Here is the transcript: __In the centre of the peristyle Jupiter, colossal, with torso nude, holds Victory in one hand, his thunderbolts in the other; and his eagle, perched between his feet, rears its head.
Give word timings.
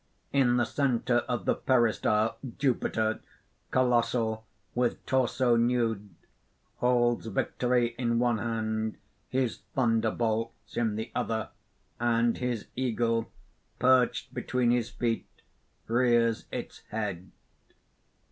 __In 0.43 0.57
the 0.57 0.65
centre 0.65 1.19
of 1.29 1.45
the 1.45 1.53
peristyle 1.53 2.35
Jupiter, 2.57 3.19
colossal, 3.69 4.47
with 4.73 5.05
torso 5.05 5.55
nude, 5.55 6.09
holds 6.77 7.27
Victory 7.27 7.93
in 7.99 8.17
one 8.17 8.39
hand, 8.39 8.97
his 9.29 9.59
thunderbolts 9.75 10.75
in 10.75 10.95
the 10.95 11.11
other; 11.13 11.49
and 11.99 12.35
his 12.39 12.65
eagle, 12.75 13.31
perched 13.77 14.33
between 14.33 14.71
his 14.71 14.89
feet, 14.89 15.27
rears 15.87 16.45
its 16.51 16.79
head. 16.89 17.29